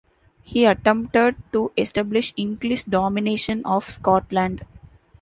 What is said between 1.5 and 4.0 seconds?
to establish English domination of